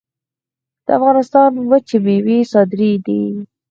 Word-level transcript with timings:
د 0.85 0.87
افغانستان 0.97 1.51
وچې 1.69 1.97
میوې 2.05 2.37
صادرېدې 2.51 3.21